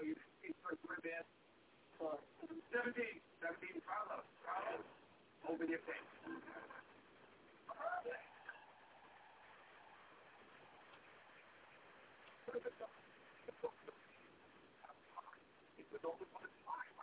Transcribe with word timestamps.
So 0.00 0.08
you 0.08 0.16
see 0.40 0.56
first 0.64 0.80
ribs. 0.88 1.28
Sorry. 2.00 2.24
17. 2.72 3.20
17 3.44 3.84
follow. 3.84 4.24
Follow. 4.48 4.80
Over 5.52 5.68
your 5.68 5.84
face. 5.84 6.08
It's 15.76 15.92
an 15.92 16.04
open 16.08 16.28
one. 16.32 16.48
It's 16.48 16.64
fine. 16.64 16.99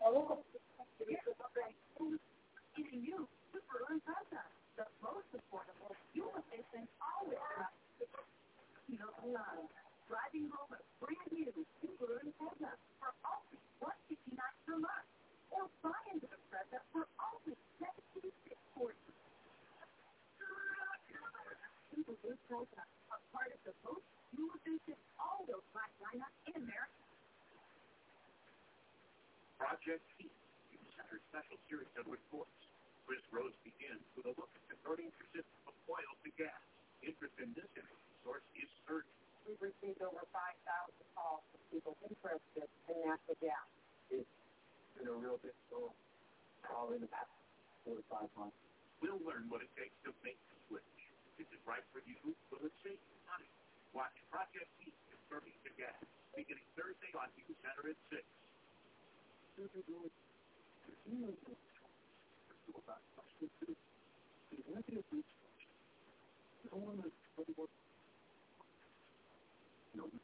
Gracias. 0.00 0.45
Special 31.36 31.60
Series 31.68 31.92
Edward 32.00 32.24
Force. 32.32 32.48
Chris 33.04 33.20
Rose 33.28 33.52
begins 33.60 34.00
with 34.16 34.24
a 34.24 34.32
look 34.40 34.48
at 34.56 34.64
converting 34.72 35.12
your 35.12 35.28
system 35.36 35.68
of 35.68 35.76
oil 35.84 36.12
to 36.24 36.32
gas. 36.40 36.56
Interest 37.04 37.36
in 37.36 37.52
this 37.52 37.68
energy 37.76 38.08
source 38.24 38.40
is 38.56 38.64
surging. 38.88 39.12
We've 39.44 39.60
received 39.60 40.00
over 40.00 40.24
5,000 40.32 40.64
calls 41.12 41.44
from 41.52 41.60
people 41.68 41.92
interested 42.08 42.64
in 42.88 42.96
natural 43.04 43.36
gas. 43.44 43.68
It's 44.08 44.24
been 44.96 45.12
a 45.12 45.16
real 45.20 45.36
big 45.44 45.52
probably 46.64 46.96
in 46.96 47.04
the 47.04 47.12
past 47.12 47.28
four 47.84 48.00
to 48.00 48.04
five 48.08 48.32
months. 48.32 48.56
We'll 49.04 49.20
learn 49.20 49.44
what 49.52 49.60
it 49.60 49.68
takes 49.76 49.92
to 50.08 50.16
make 50.24 50.40
the 50.48 50.56
switch. 50.72 50.88
Is 51.36 51.52
it 51.52 51.60
right 51.68 51.84
for 51.92 52.00
you? 52.08 52.16
Will 52.48 52.64
it 52.64 52.72
save 52.80 52.96
you 52.96 53.16
money? 53.28 53.52
Watch 53.92 54.16
Project 54.32 54.72
Heat 54.80 54.96
converting 55.12 55.52
to 55.52 55.70
gas 55.76 56.00
beginning 56.32 56.64
Thursday 56.80 57.12
on 57.12 57.28
News 57.36 57.60
Center 57.60 57.92
at 57.92 58.00
6. 58.08 58.24
Mm-hmm. 59.60 60.25
No 61.06 61.14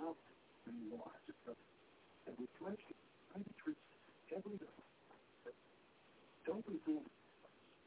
mouth 0.00 0.16
anymore. 0.68 1.12
Just 1.26 1.38
a, 1.46 1.54
and 2.26 2.36
we 2.38 2.46
try 2.58 2.74
to 2.74 2.94
try 3.30 3.42
treat 3.62 3.78
every 4.34 4.58
day. 4.58 4.74
Don't 6.46 6.64
we 6.68 6.76
do 6.86 6.98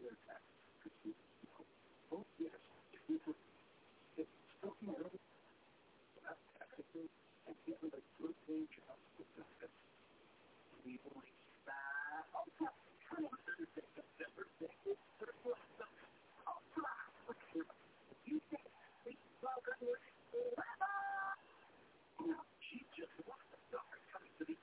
their 0.01 0.15
taxes? 0.25 0.55
Because 0.79 0.97
we, 1.05 1.11
you 1.11 1.49
know, 1.51 1.65
both 2.11 2.27
yes, 2.39 2.55
if 2.93 3.01
we 3.09 3.15
were, 3.27 3.35
if 4.17 4.27
something 4.63 4.89
early, 4.95 5.19
that's 6.23 6.43
taxable, 6.57 7.07
and 7.47 7.55
given 7.67 7.91
a 7.91 8.01
good 8.21 8.35
paying 8.47 8.67
job 8.71 8.97
with 9.19 9.29
benefits, 9.35 9.77
we 10.85 10.99
only 11.11 11.31
stop. 11.63 12.27
Oh, 12.33 12.47
September 12.55 14.43
6th. 14.61 14.85
You 18.25 18.41
say 18.51 18.61
we 19.05 19.13
welcome 19.41 19.79
your 19.81 19.99
She 22.65 22.79
just 22.97 23.15
wants 23.27 23.45
to 23.53 23.57
start 23.69 23.85
coming 24.11 24.33
to 24.39 24.43
the 24.49 24.55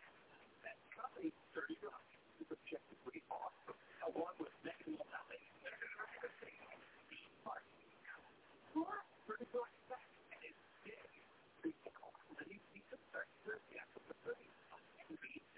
that 0.64 0.76
company 0.94 1.30
30 1.54 1.78
Rock 1.86 2.02
is 2.42 2.48
objectively 2.50 3.22
awesome, 3.30 3.78
along 4.08 4.34
with 4.42 4.54
next 4.66 4.86
Valley. 4.88 5.42
What? 8.74 9.04
30 9.28 9.46
Rock 9.54 9.70
and 10.32 10.42
it's 10.42 10.62
big. 10.84 10.98
And 11.64 12.48
you 12.50 12.60
need 12.74 12.86
to 12.90 12.98
start 13.10 13.28
searching 13.46 13.78
after 13.78 14.00
the 14.08 14.16
30 14.26 14.42
NBC. 15.14 15.56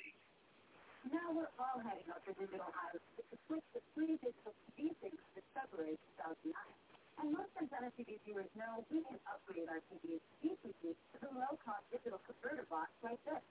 We're 1.34 1.50
all 1.58 1.82
heading 1.82 2.06
up 2.14 2.22
to 2.30 2.32
digital 2.38 2.62
house 2.62 3.02
to 3.18 3.34
switch 3.50 3.66
to 3.74 3.82
three 3.98 4.14
digital 4.22 4.54
TV 4.70 4.94
things 5.02 5.18
this 5.34 5.42
February 5.50 5.98
2009. 6.22 6.54
And 7.18 7.34
most 7.34 7.50
antenna 7.58 7.90
TV 7.98 8.22
viewers 8.22 8.46
know 8.54 8.86
we 8.86 9.02
can 9.02 9.18
upgrade 9.26 9.66
our 9.66 9.82
TVs 9.90 10.22
easily 10.46 10.94
to 10.94 11.18
the 11.18 11.34
low-cost 11.34 11.90
digital 11.90 12.22
converter 12.22 12.62
box 12.70 12.94
like 13.02 13.18
this. 13.26 13.42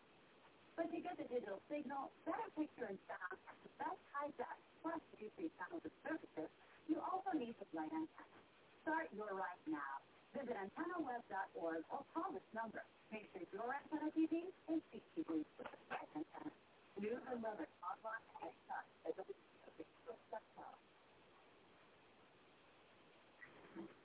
But 0.80 0.96
to 0.96 0.98
get 1.04 1.20
the 1.20 1.28
digital 1.28 1.60
signal, 1.68 2.08
better 2.24 2.48
picture 2.56 2.88
and 2.88 2.96
sound 3.04 3.36
at 3.36 3.58
the 3.68 3.72
best 3.76 4.00
high-def 4.16 4.58
plus 4.80 5.04
U3 5.20 5.52
channels 5.60 5.84
and 5.84 5.96
services, 6.08 6.48
you 6.88 7.04
also 7.04 7.36
need 7.36 7.52
the 7.60 7.68
right 7.76 7.92
antenna. 7.92 8.40
Start 8.88 9.12
your 9.12 9.36
ride 9.36 9.60
now. 9.68 10.00
Visit 10.32 10.56
antennaweb.org 10.56 11.84
or 11.92 12.00
call 12.16 12.32
this 12.32 12.48
number. 12.56 12.80
Make 13.12 13.28
sure 13.36 13.44
your 13.52 13.76
antenna 13.76 14.08
TV 14.16 14.48
is 14.72 14.80
CTV 14.88 15.44
with 15.60 15.68
the 15.68 15.84
right 15.92 16.08
antenna. 16.16 16.56
New 16.94 17.10
and 17.10 17.42
leather 17.42 17.66
online 17.82 18.22
anytime 18.38 18.86
at 19.02 19.18
www.facebook.com. 19.18 20.78